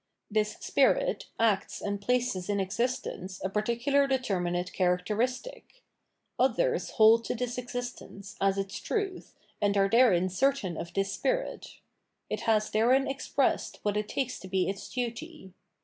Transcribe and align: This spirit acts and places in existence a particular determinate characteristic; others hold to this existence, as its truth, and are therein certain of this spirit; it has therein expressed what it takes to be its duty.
This 0.31 0.53
spirit 0.59 1.27
acts 1.39 1.79
and 1.79 2.01
places 2.01 2.49
in 2.49 2.59
existence 2.59 3.39
a 3.43 3.49
particular 3.49 4.07
determinate 4.07 4.73
characteristic; 4.73 5.83
others 6.39 6.89
hold 6.97 7.23
to 7.25 7.35
this 7.35 7.59
existence, 7.59 8.35
as 8.41 8.57
its 8.57 8.79
truth, 8.79 9.35
and 9.61 9.77
are 9.77 9.87
therein 9.87 10.27
certain 10.29 10.75
of 10.75 10.91
this 10.95 11.11
spirit; 11.13 11.75
it 12.31 12.39
has 12.49 12.71
therein 12.71 13.07
expressed 13.07 13.77
what 13.83 13.95
it 13.95 14.09
takes 14.09 14.39
to 14.39 14.47
be 14.47 14.67
its 14.67 14.89
duty. 14.89 15.53